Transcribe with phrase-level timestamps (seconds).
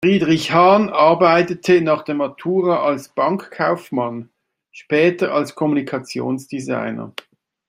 [0.03, 4.31] Friedrich Hahn arbeitete nach der Matura als Bankkaufmann,
[4.71, 7.13] später als Kommunikationsdesigner.